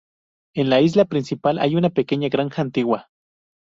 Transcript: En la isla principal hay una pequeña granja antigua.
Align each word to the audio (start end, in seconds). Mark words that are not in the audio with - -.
En 0.55 0.71
la 0.71 0.81
isla 0.81 1.05
principal 1.05 1.59
hay 1.59 1.75
una 1.75 1.91
pequeña 1.91 2.27
granja 2.27 2.63
antigua. 2.63 3.07